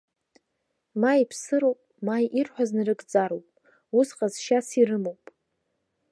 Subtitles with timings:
[1.01, 3.47] Ма иԥсыроуп, ма ирҳәаз нарыгӡароуп,
[3.99, 5.23] ус ҟазшьас ирымоуп.